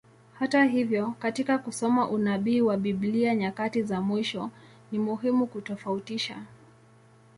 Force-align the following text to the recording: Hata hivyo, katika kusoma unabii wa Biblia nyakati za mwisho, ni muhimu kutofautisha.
Hata 0.33 0.63
hivyo, 0.63 1.11
katika 1.19 1.57
kusoma 1.57 2.09
unabii 2.09 2.61
wa 2.61 2.77
Biblia 2.77 3.35
nyakati 3.35 3.83
za 3.83 4.01
mwisho, 4.01 4.49
ni 4.91 4.99
muhimu 4.99 5.47
kutofautisha. 5.47 6.43